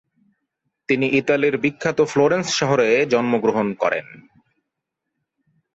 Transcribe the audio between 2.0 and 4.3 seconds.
Florence শহরে জন্মগ্রহণ করেন।